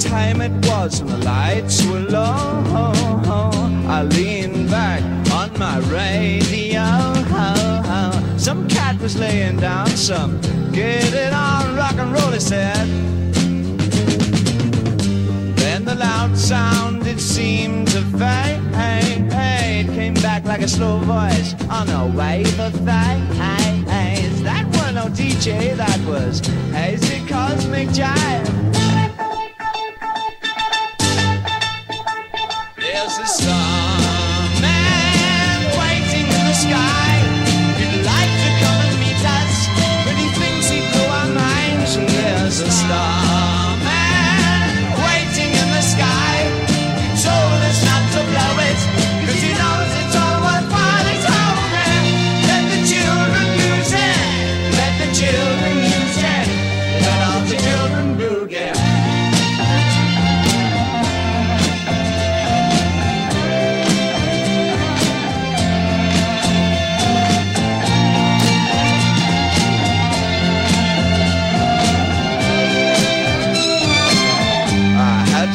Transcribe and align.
time 0.00 0.40
it 0.40 0.52
was 0.66 1.00
and 1.00 1.08
the 1.08 1.18
lights 1.18 1.84
were 1.86 2.00
low. 2.00 2.62
I 3.88 4.02
leaned 4.02 4.70
back 4.70 5.02
on 5.32 5.50
my 5.58 5.78
radio. 5.90 6.84
Some 8.38 8.68
cat 8.68 9.00
was 9.00 9.16
laying 9.16 9.58
down 9.58 9.86
some 9.88 10.40
get 10.72 11.12
it 11.14 11.32
on 11.32 11.76
rock 11.76 11.94
and 11.94 12.12
roll, 12.12 12.32
he 12.32 12.40
said. 12.40 12.86
Then 15.56 15.84
the 15.84 15.94
loud 15.94 16.36
sound 16.36 17.06
it 17.06 17.20
seemed 17.20 17.88
to 17.88 18.02
fade. 18.18 18.60
Came 19.94 20.14
back 20.14 20.44
like 20.44 20.62
a 20.62 20.68
slow 20.68 20.98
voice 20.98 21.54
on 21.68 21.88
a 21.90 22.06
wave 22.16 22.58
of 22.58 22.72
fade. 22.84 23.28
That 24.42 24.66
was 24.72 24.92
no 24.94 25.06
DJ, 25.06 25.76
that 25.76 26.00
was 26.06 26.40
hazy 26.72 27.24
cosmic 27.28 27.88
jive. 27.90 28.51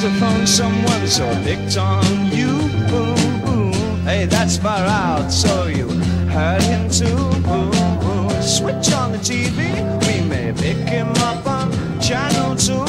To 0.01 0.11
phone 0.19 0.45
someone, 0.45 1.07
so 1.07 1.27
picked 1.43 1.75
on 1.75 2.05
you. 2.31 2.51
Hey, 4.03 4.25
that's 4.25 4.55
far 4.55 4.85
out, 4.85 5.31
so 5.31 5.65
you 5.65 5.89
heard 6.29 6.61
him 6.61 6.87
too. 6.87 7.17
Switch 8.39 8.93
on 8.93 9.11
the 9.11 9.17
TV, 9.17 9.73
we 10.05 10.21
may 10.29 10.53
pick 10.53 10.77
him 10.87 11.09
up 11.29 11.47
on 11.47 11.71
channel 11.99 12.55
two. 12.55 12.85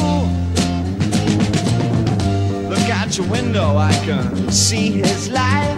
Look 2.69 2.91
out 2.91 3.17
your 3.17 3.27
window, 3.29 3.79
I 3.79 3.93
can 4.05 4.53
see 4.53 4.91
his 4.91 5.31
light. 5.31 5.77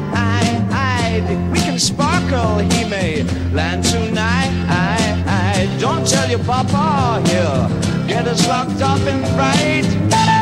We 1.52 1.60
can 1.60 1.78
sparkle, 1.78 2.58
he 2.58 2.84
may 2.90 3.22
land 3.52 3.84
tonight. 3.84 4.50
Don't 5.78 6.04
tell 6.06 6.28
your 6.28 6.40
papa, 6.40 7.22
he'll 7.28 7.68
get 8.08 8.26
us 8.26 8.48
locked 8.48 8.82
up 8.82 9.00
in 9.06 9.24
fright. 9.36 10.39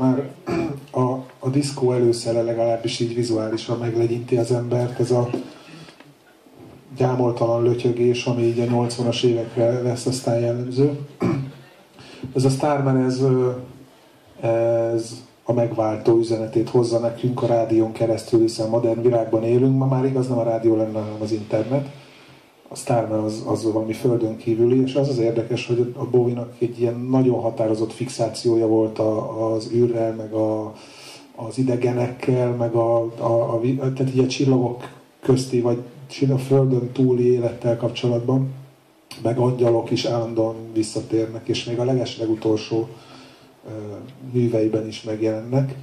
Már 0.00 0.28
a, 1.04 1.10
a 1.38 1.48
diszkó 1.50 1.92
előszere 1.92 2.42
legalábbis 2.42 3.00
így 3.00 3.14
vizuálisan 3.14 3.78
meglegyinti 3.78 4.36
az 4.36 4.52
embert, 4.52 5.00
ez 5.00 5.10
a 5.10 5.30
gyámoltalan 6.96 7.62
lötyögés, 7.62 8.24
ami 8.24 8.42
így 8.42 8.60
a 8.60 8.64
80-as 8.64 9.24
évekre 9.24 9.82
lesz 9.82 10.06
aztán 10.06 10.40
jellemző. 10.40 10.98
Ez 12.34 12.44
a 12.44 12.48
Starman, 12.48 12.96
ez, 12.96 13.24
ez 14.40 15.22
a 15.44 15.52
megváltó 15.52 16.18
üzenetét 16.18 16.68
hozza 16.68 16.98
nekünk 16.98 17.42
a 17.42 17.46
rádión 17.46 17.92
keresztül, 17.92 18.40
hiszen 18.40 18.68
modern 18.68 19.02
világban 19.02 19.44
élünk, 19.44 19.78
ma 19.78 19.86
már 19.86 20.04
igaz 20.04 20.28
nem 20.28 20.38
a 20.38 20.42
rádió 20.42 20.76
lenne, 20.76 20.98
hanem 20.98 21.20
az 21.20 21.32
internet. 21.32 21.88
A 22.72 22.76
Starman 22.76 23.24
az, 23.24 23.42
az 23.46 23.72
valami 23.72 23.92
földön 23.92 24.36
kívüli, 24.36 24.82
és 24.82 24.94
az 24.94 25.08
az 25.08 25.18
érdekes, 25.18 25.66
hogy 25.66 25.94
a 25.96 26.04
Bowie-nak 26.04 26.52
egy 26.58 26.80
ilyen 26.80 27.00
nagyon 27.00 27.40
határozott 27.40 27.92
fixációja 27.92 28.66
volt 28.66 28.98
a, 28.98 29.52
az 29.52 29.70
űrrel, 29.72 30.14
meg 30.14 30.32
a, 30.32 30.74
az 31.36 31.58
idegenekkel, 31.58 32.50
meg 32.50 32.74
a, 32.74 32.96
a, 33.18 33.54
a, 33.54 33.60
tehát 33.78 34.14
így 34.14 34.18
a 34.18 34.26
csillagok 34.26 34.88
közti, 35.20 35.60
vagy 35.60 35.78
a 36.30 36.38
földön 36.38 36.90
túli 36.92 37.32
élettel 37.32 37.76
kapcsolatban, 37.76 38.48
meg 39.22 39.38
angyalok 39.38 39.90
is 39.90 40.04
állandóan 40.04 40.56
visszatérnek, 40.72 41.48
és 41.48 41.64
még 41.64 41.78
a 41.78 41.84
leges 41.84 42.18
legutolsó 42.18 42.88
ö, 43.66 43.70
műveiben 44.32 44.86
is 44.86 45.02
megjelennek. 45.02 45.74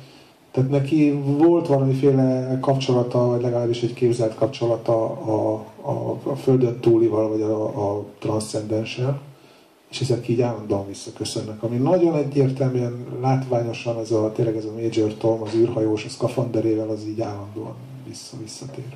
Tehát 0.58 0.72
neki 0.72 1.12
volt 1.12 1.68
valamiféle 1.68 2.58
kapcsolata, 2.62 3.28
vagy 3.28 3.42
legalábbis 3.42 3.84
egy 3.84 3.94
képzelt 3.94 4.36
kapcsolata 4.36 5.12
a, 5.12 5.54
a, 5.82 6.20
a 6.24 6.36
földön 6.36 6.80
túlival, 6.80 7.30
vagy 7.30 7.42
a, 7.42 7.98
a 7.98 8.06
transzcendenssel, 8.20 9.22
és 9.90 10.02
ezek 10.02 10.28
így 10.28 10.42
állandóan 10.42 10.88
visszaköszönnek. 10.88 11.64
Ami 11.64 11.78
nagyon 11.78 12.16
egyértelműen, 12.16 13.06
látványosan, 13.22 14.00
ez 14.00 14.12
a, 14.12 14.32
tényleg 14.32 14.56
ez 14.56 14.66
a 14.66 14.72
Major 14.72 15.14
Tom, 15.14 15.42
az 15.42 15.56
űrhajós, 15.56 16.06
a 16.06 16.10
szkafanderével, 16.10 16.90
az 16.90 17.06
így 17.08 17.22
állandóan 17.22 17.76
vissza, 18.08 18.38
visszatér. 18.42 18.96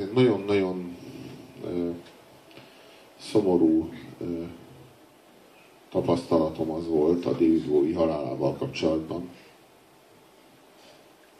Egy 0.00 0.12
nagyon-nagyon 0.14 0.96
szomorú 3.20 3.88
tapasztalatom 6.04 6.70
az 6.70 6.88
volt 6.88 7.26
a 7.26 7.30
David 7.30 7.66
Bowie 7.66 7.96
halálával 7.96 8.54
kapcsolatban, 8.54 9.28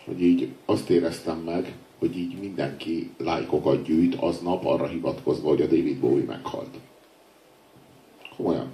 hogy 0.04 0.22
így 0.22 0.48
azt 0.64 0.90
éreztem 0.90 1.38
meg, 1.38 1.74
hogy 1.98 2.18
így 2.18 2.36
mindenki 2.40 3.10
lájkokat 3.18 3.82
gyűjt 3.82 4.14
aznap 4.14 4.64
arra 4.64 4.86
hivatkozva, 4.86 5.48
hogy 5.48 5.60
a 5.60 5.66
David 5.66 5.98
Bowie 5.98 6.24
meghalt. 6.24 6.78
Komolyan. 8.36 8.66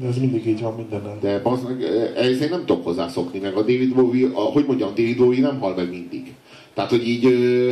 De 0.00 0.06
ez 0.06 0.18
mindig 0.18 0.46
így 0.46 0.60
van 0.60 0.74
mindennel. 0.74 1.18
De 1.20 1.40
bazd 1.40 1.82
ehhez 2.16 2.40
én 2.40 2.48
nem 2.48 2.64
tudok 2.64 2.84
hozzászokni, 2.84 3.38
meg 3.38 3.56
a 3.56 3.60
David 3.60 3.94
Bowie, 3.94 4.30
a, 4.34 4.40
hogy 4.40 4.66
mondjam, 4.66 4.88
David 4.88 5.16
Bowie 5.16 5.40
nem 5.40 5.60
hal 5.60 5.74
meg 5.74 5.90
mindig. 5.90 6.34
Tehát, 6.74 6.90
hogy 6.90 7.08
így 7.08 7.24
ö, 7.24 7.70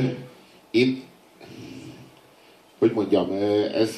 én 0.70 1.02
hogy 2.78 2.92
mondjam, 2.92 3.30
ez... 3.74 3.96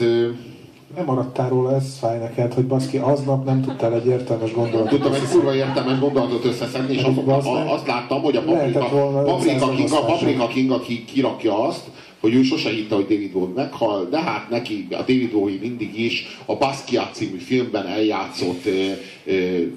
Nem 0.96 1.04
maradtál 1.04 1.48
róla, 1.48 1.74
ez 1.74 1.98
fáj 1.98 2.18
neked, 2.18 2.54
hogy 2.54 2.64
baszki, 2.64 2.96
aznap 2.96 3.44
nem 3.44 3.62
tudtál 3.62 3.94
egy 3.94 4.06
értelmes 4.06 4.52
gondolatot. 4.52 4.88
Tudtam 4.88 5.12
egy 5.12 5.28
kurva 5.28 5.54
értelmes 5.54 5.98
gondolatot 5.98 6.44
összeszedni, 6.44 6.94
és 6.94 7.02
azt, 7.02 7.46
azt 7.66 7.86
láttam, 7.86 8.22
hogy 8.22 8.36
a 8.36 8.42
Paprika, 8.42 8.84
Paprika, 9.24 9.70
King, 9.70 9.92
a 9.92 10.04
Paprika 10.04 10.46
King, 10.46 10.70
aki 10.70 11.04
kirakja 11.04 11.66
azt, 11.66 11.84
hogy 12.20 12.34
ő 12.34 12.42
sose 12.42 12.70
hitte, 12.70 12.94
hogy 12.94 13.06
David 13.06 13.32
Bowie 13.32 13.54
meghal, 13.54 14.08
de 14.10 14.20
hát 14.20 14.50
neki 14.50 14.86
a 14.90 14.96
David 14.96 15.32
Bowie 15.32 15.58
mindig 15.60 16.00
is 16.00 16.38
a 16.46 16.56
Basquiat 16.56 17.14
című 17.14 17.38
filmben 17.38 17.86
eljátszott 17.86 18.66
ö, 18.66 18.90
ö, 19.24 19.32
ö, 19.32 19.68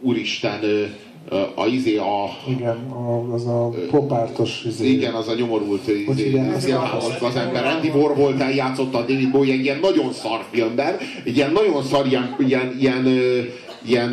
úristen 0.00 0.62
ö, 0.62 0.84
a 1.54 1.66
izé 1.66 1.96
a... 1.96 2.36
Igen, 2.48 2.76
a, 2.90 3.32
az 3.32 3.46
a 3.46 3.68
popártos 3.90 4.64
izé. 4.66 4.88
Igen, 4.88 5.14
az 5.14 5.28
a 5.28 5.34
nyomorult 5.34 5.88
izé, 5.88 6.38
az, 6.54 7.14
az 7.20 7.36
ember. 7.36 7.64
Andy 7.64 7.88
Warhol 7.88 8.34
eljátszotta 8.38 8.98
a 8.98 9.00
David 9.00 9.30
Bowie 9.30 9.52
egy 9.52 9.64
ilyen 9.64 9.78
nagyon 9.82 10.12
szar 10.12 10.44
filmben, 10.50 10.96
egy 11.24 11.36
ilyen 11.36 11.52
nagyon 11.52 11.82
szar, 11.82 12.06
ilyen, 12.06 12.36
ilyen, 12.38 12.76
ilyen, 12.78 13.06
ilyen, 13.84 14.12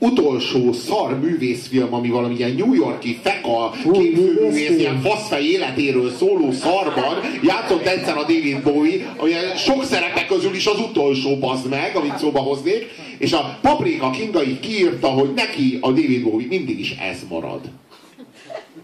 utolsó 0.00 0.72
szar 0.72 1.20
művészfilm, 1.20 1.94
ami 1.94 2.08
valamilyen 2.08 2.54
New 2.54 2.74
Yorki 2.74 3.18
feka 3.22 3.70
képzőművész, 3.92 4.78
ilyen 4.78 5.00
faszfej 5.00 5.44
életéről 5.44 6.10
szóló 6.10 6.52
szarban 6.52 7.14
játszott 7.42 7.86
egyszer 7.86 8.16
a 8.16 8.20
David 8.20 8.62
Bowie, 8.62 9.14
ami 9.16 9.30
sok 9.56 9.84
szerepek 9.84 10.29
is 10.60 10.66
az 10.66 10.78
utolsó 10.78 11.36
bazd 11.36 11.68
meg, 11.68 11.96
amit 11.96 12.18
szóba 12.18 12.38
hoznék, 12.38 12.86
és 13.18 13.32
a 13.32 13.58
Paprika 13.62 14.10
Kingai 14.10 14.60
kiírta, 14.60 15.08
hogy 15.08 15.32
neki 15.34 15.78
a 15.80 15.88
David 15.88 16.22
Bowie 16.22 16.46
mindig 16.46 16.78
is 16.78 16.90
ez 16.90 17.18
marad. 17.28 17.60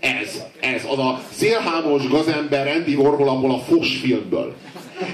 Ez, 0.00 0.43
ez, 0.61 0.84
az 0.90 0.99
a 0.99 1.20
szélhámos 1.32 2.08
gazember 2.08 2.69
Andy 2.69 2.94
Warhol 2.94 3.50
a 3.50 3.58
Fos 3.58 3.96
filmből. 3.96 4.55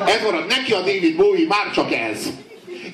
Ez 0.07 0.23
marad, 0.23 0.47
neki 0.47 0.73
a 0.73 0.79
David 0.79 1.17
Bowie 1.17 1.47
már 1.49 1.71
csak 1.75 1.93
ez. 1.93 2.31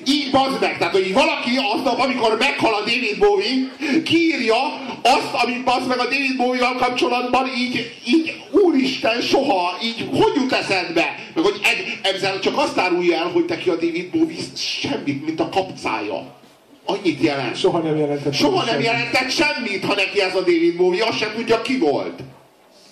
Így 0.05 0.31
bazd 0.31 0.61
meg, 0.61 0.77
tehát 0.77 0.93
hogy 0.93 1.13
valaki 1.13 1.49
aznap, 1.73 1.99
amikor 1.99 2.37
meghal 2.39 2.73
a 2.73 2.79
David 2.79 3.17
Bowie, 3.19 3.73
kiírja 4.03 4.55
azt, 5.01 5.43
amit 5.43 5.63
bazd 5.63 5.87
meg 5.87 5.99
a 5.99 6.03
David 6.03 6.37
Bowie-val 6.37 6.75
kapcsolatban, 6.75 7.47
így, 7.57 7.91
így 8.05 8.39
úristen, 8.51 9.21
soha, 9.21 9.77
így 9.83 10.07
hogy 10.11 10.31
jut 10.35 10.51
eszedbe? 10.51 11.15
Meg 11.33 11.43
hogy 11.43 11.59
ed, 11.63 11.88
ezzel 12.13 12.39
csak 12.39 12.57
azt 12.57 12.77
árulja 12.77 13.17
el, 13.17 13.27
hogy 13.27 13.45
neki 13.47 13.69
a 13.69 13.75
David 13.75 14.09
Bowie 14.09 14.37
semmit, 14.55 15.25
mint 15.25 15.39
a 15.39 15.49
kapcája. 15.49 16.37
Annyit 16.85 17.21
jelent. 17.21 17.55
Soha 17.55 17.79
nem 17.79 17.97
jelentett. 17.97 18.33
Soha 18.33 18.63
nem 18.63 18.81
jelentett 18.81 19.29
semmit, 19.29 19.85
ha 19.85 19.95
neki 19.95 20.21
ez 20.21 20.35
a 20.35 20.39
David 20.39 20.75
Bowie, 20.75 21.05
azt 21.05 21.17
sem 21.17 21.31
tudja 21.35 21.61
ki 21.61 21.77
volt. 21.77 22.19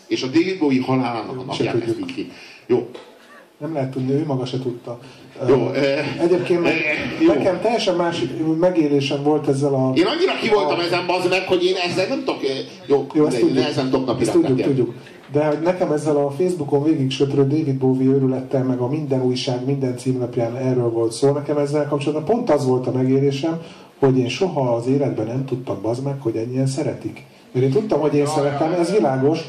És 0.08 0.22
a 0.22 0.28
David 0.28 0.60
Bowie 0.60 0.84
halálának 0.84 1.40
a 1.40 1.44
napját 1.44 1.86
ki. 2.16 2.32
Jó, 2.68 2.90
nem 3.58 3.74
lehet 3.74 3.90
tudni, 3.90 4.12
ő 4.12 4.24
maga 4.26 4.46
se 4.46 4.60
tudta. 4.60 5.00
Jó, 5.48 5.72
Egyébként 6.22 6.62
meg, 6.62 6.74
jó. 7.20 7.34
nekem 7.34 7.62
teljesen 7.62 7.96
másik 7.96 8.30
megélésem 8.60 9.24
volt 9.24 9.48
ezzel 9.48 9.74
a... 9.74 9.92
Én 9.96 10.06
annyira 10.06 10.34
ki 10.42 10.50
voltam 10.50 10.80
a, 10.80 10.82
ezen 10.82 11.06
bazd 11.06 11.30
meg, 11.30 11.48
hogy 11.48 11.64
én 11.64 11.76
ezzel 11.90 12.08
nem 12.08 12.24
tudok... 12.24 12.40
Jó, 12.86 13.08
jó 13.14 13.26
ezt 13.26 13.40
tudjuk, 13.40 13.66
ezen 13.66 13.90
tudok 13.90 14.06
napi 14.06 14.22
ezt 14.22 14.32
tudjuk, 14.32 14.62
tudjuk. 14.62 14.94
De 15.32 15.46
hogy 15.46 15.60
nekem 15.60 15.92
ezzel 15.92 16.18
a 16.18 16.32
Facebookon 16.32 16.84
végig 16.84 17.12
söprő 17.12 17.42
David 17.48 17.78
Bowie 17.78 18.08
őrülettel, 18.10 18.64
meg 18.64 18.80
a 18.80 18.88
minden 18.88 19.22
újság, 19.22 19.66
minden 19.66 19.98
címlapján 19.98 20.56
erről 20.56 20.90
volt 20.90 21.12
szó, 21.12 21.32
nekem 21.32 21.58
ezzel 21.58 21.88
kapcsolatban 21.88 22.36
pont 22.36 22.50
az 22.50 22.66
volt 22.66 22.88
a 22.88 22.92
megélésem, 22.92 23.62
hogy 24.00 24.18
én 24.18 24.30
soha 24.30 24.76
az 24.76 24.88
életben 24.88 25.26
nem 25.26 25.46
tudtam 25.46 25.82
bazd 25.82 26.04
meg, 26.04 26.22
hogy 26.22 26.36
ennyien 26.36 26.68
szeretik. 26.68 27.26
Mert 27.52 27.66
én 27.66 27.72
tudtam, 27.72 28.00
hogy 28.00 28.16
én 28.16 28.26
szeretem, 28.26 28.74
ez 28.74 28.92
világos, 28.92 29.40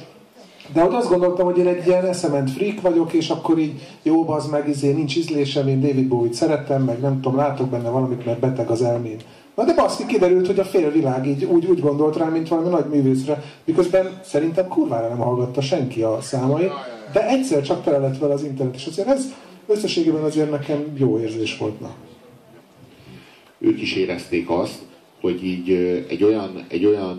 de 0.72 0.84
ott 0.84 0.92
azt 0.92 1.08
gondoltam, 1.08 1.46
hogy 1.46 1.58
én 1.58 1.66
egy 1.66 1.86
ilyen 1.86 2.06
eszement 2.06 2.50
freak 2.50 2.80
vagyok, 2.80 3.12
és 3.12 3.28
akkor 3.28 3.58
így 3.58 3.72
jó, 4.02 4.28
az 4.30 4.46
meg, 4.46 4.68
izé, 4.68 4.92
nincs 4.92 5.16
ízlésem, 5.16 5.68
én 5.68 5.80
David 5.80 6.08
Bowie-t 6.08 6.34
szeretem, 6.34 6.82
meg 6.82 7.00
nem 7.00 7.20
tudom, 7.20 7.36
látok 7.36 7.68
benne 7.68 7.88
valamit, 7.88 8.24
mert 8.24 8.40
beteg 8.40 8.70
az 8.70 8.82
elmén. 8.82 9.16
Na 9.54 9.64
de 9.64 9.74
baszki, 9.74 10.06
kiderült, 10.06 10.46
hogy 10.46 10.58
a 10.58 10.64
fél 10.64 10.90
világ 10.90 11.26
így 11.26 11.44
úgy, 11.44 11.66
úgy 11.66 11.80
gondolt 11.80 12.16
rá, 12.16 12.28
mint 12.28 12.48
valami 12.48 12.68
nagy 12.68 12.88
művészre, 12.88 13.42
miközben 13.64 14.20
szerintem 14.24 14.68
kurvára 14.68 15.08
nem 15.08 15.18
hallgatta 15.18 15.60
senki 15.60 16.02
a 16.02 16.20
számait, 16.20 16.72
de 17.12 17.28
egyszer 17.28 17.62
csak 17.62 17.82
tele 17.82 17.98
lett 17.98 18.18
vele 18.18 18.32
az 18.32 18.44
internet, 18.44 18.74
és 18.74 18.86
azért 18.86 19.08
ez 19.08 19.24
összességében 19.66 20.22
azért 20.22 20.50
nekem 20.50 20.84
jó 20.96 21.18
érzés 21.18 21.58
volt. 21.58 21.80
Na. 21.80 21.90
Ők 23.58 23.80
is 23.80 23.94
érezték 23.94 24.50
azt, 24.50 24.78
hogy 25.20 25.44
így 25.44 25.70
egy 26.08 26.24
olyan, 26.24 26.64
egy 26.68 26.84
olyan 26.84 27.18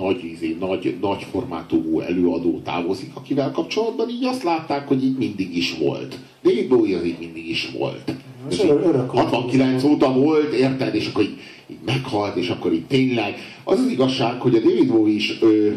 nagy, 0.00 0.24
ízé, 0.24 0.56
nagy, 0.60 0.96
nagy 1.00 1.26
formátumú 1.30 2.00
előadó 2.00 2.60
távozik, 2.64 3.10
akivel 3.14 3.50
kapcsolatban 3.50 4.08
így 4.08 4.24
azt 4.24 4.42
látták, 4.42 4.88
hogy 4.88 5.04
így 5.04 5.16
mindig 5.16 5.56
is 5.56 5.76
volt. 5.78 6.18
David 6.42 6.68
Bowie 6.68 6.96
az 6.96 7.04
így 7.04 7.18
mindig 7.18 7.48
is 7.48 7.70
volt. 7.78 8.14
És 8.50 8.58
örök 8.62 9.10
69 9.10 9.84
óta 9.84 10.12
volt, 10.12 10.52
érted? 10.52 10.94
És 10.94 11.08
akkor 11.08 11.22
így, 11.22 11.38
így 11.70 11.78
meghalt, 11.84 12.36
és 12.36 12.48
akkor 12.48 12.72
így 12.72 12.86
tényleg. 12.86 13.36
Az 13.64 13.78
az 13.78 13.90
igazság, 13.90 14.40
hogy 14.40 14.54
a 14.54 14.60
David 14.60 14.86
Bowie 14.86 15.14
is 15.14 15.38
ö, 15.40 15.70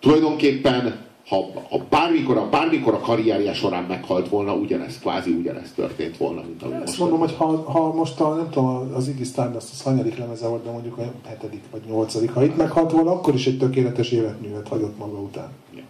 tulajdonképpen 0.00 1.00
ha, 1.32 1.50
ha 1.70 1.84
bármikor, 1.88 2.36
a, 2.36 2.48
bármikor 2.48 2.94
a 2.94 3.00
karrierje 3.00 3.54
során 3.54 3.84
meghalt 3.84 4.28
volna, 4.28 4.54
ugyanezt, 4.54 5.00
kvázi 5.00 5.30
ugyanezt 5.30 5.74
történt 5.74 6.16
volna, 6.16 6.42
mint 6.46 6.62
ami 6.62 6.74
Ezt 6.74 6.84
most. 6.84 6.98
mondom, 6.98 7.18
hogy 7.18 7.34
ha, 7.34 7.70
ha 7.70 7.92
most 7.92 8.20
a, 8.20 8.34
nem 8.34 8.50
tudom, 8.50 8.92
az 8.94 9.08
Iggy 9.08 9.26
Stardust 9.26 9.68
az 9.72 9.82
hanyadik 9.82 10.18
lemeze 10.18 10.48
volt, 10.48 10.64
de 10.64 10.70
mondjuk 10.70 10.98
a 10.98 11.02
hetedik 11.26 11.62
vagy 11.70 11.80
nyolcadik, 11.88 12.30
ha 12.30 12.44
itt 12.44 12.56
meghalt 12.56 12.92
volna, 12.92 13.10
akkor 13.10 13.34
is 13.34 13.46
egy 13.46 13.58
tökéletes 13.58 14.10
életművet 14.10 14.68
hagyott 14.68 14.98
maga 14.98 15.18
után. 15.18 15.48
Ja. 15.74 15.81